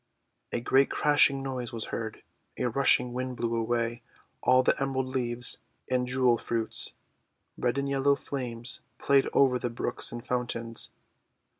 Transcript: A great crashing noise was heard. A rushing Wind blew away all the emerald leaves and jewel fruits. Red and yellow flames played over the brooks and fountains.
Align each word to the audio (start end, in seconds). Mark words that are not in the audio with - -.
A 0.51 0.59
great 0.59 0.89
crashing 0.89 1.43
noise 1.43 1.71
was 1.71 1.85
heard. 1.93 2.23
A 2.57 2.65
rushing 2.67 3.13
Wind 3.13 3.37
blew 3.37 3.55
away 3.55 4.01
all 4.41 4.63
the 4.63 4.73
emerald 4.81 5.05
leaves 5.05 5.59
and 5.91 6.07
jewel 6.07 6.39
fruits. 6.39 6.95
Red 7.55 7.77
and 7.77 7.87
yellow 7.87 8.15
flames 8.15 8.81
played 8.97 9.29
over 9.31 9.59
the 9.59 9.69
brooks 9.69 10.11
and 10.11 10.25
fountains. 10.25 10.89